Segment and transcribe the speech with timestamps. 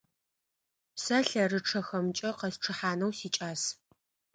[1.03, 3.63] Сэ лъэрычъэхэмкӀэ къэсчъыхьанэу сикӀас.